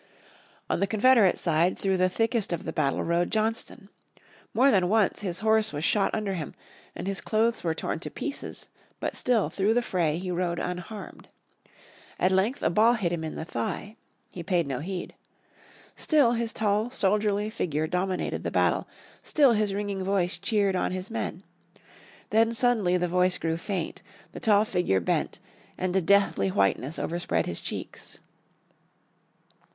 On 0.67 0.79
the 0.79 0.87
Confederate 0.87 1.37
side 1.37 1.77
through 1.77 1.97
the 1.97 2.09
thickest 2.09 2.51
of 2.51 2.63
the 2.63 2.73
battle 2.73 3.03
rode 3.03 3.29
Johnston. 3.29 3.87
More 4.51 4.71
than 4.71 4.89
once 4.89 5.19
his 5.19 5.41
horse 5.41 5.71
was 5.71 5.83
shot 5.83 6.09
under 6.11 6.33
him, 6.33 6.55
and 6.95 7.05
his 7.05 7.21
clothes 7.21 7.63
were 7.63 7.75
torn 7.75 7.99
to 7.99 8.09
pieces, 8.09 8.69
but 8.99 9.15
still 9.15 9.51
through 9.51 9.75
the 9.75 9.83
fray 9.83 10.17
he 10.17 10.31
rode 10.31 10.57
unharmed. 10.57 11.27
At 12.19 12.31
length 12.31 12.63
a 12.63 12.71
ball 12.71 12.93
hit 12.95 13.11
him 13.11 13.23
in 13.23 13.35
the 13.35 13.45
thigh. 13.45 13.95
He 14.31 14.41
paid 14.41 14.65
no 14.65 14.79
heed. 14.79 15.13
Still 15.95 16.31
his 16.31 16.51
tall 16.51 16.89
soldierly 16.89 17.51
figure 17.51 17.85
dominated 17.85 18.43
the 18.43 18.49
battle, 18.49 18.87
still 19.21 19.51
his 19.51 19.71
ringing 19.71 20.03
voice 20.03 20.39
cheered 20.39 20.75
on 20.75 20.91
his 20.93 21.11
men. 21.11 21.43
Then 22.31 22.53
suddenly 22.53 22.97
the 22.97 23.07
voice 23.07 23.37
grew 23.37 23.55
faint, 23.57 24.01
the 24.31 24.39
tall 24.39 24.65
figure 24.65 24.99
bent, 24.99 25.39
and 25.77 25.95
a 25.95 26.01
deathly 26.01 26.49
whiteness 26.49 26.97
overspread 26.97 27.45
his 27.45 27.61
cheeks. 27.61 28.17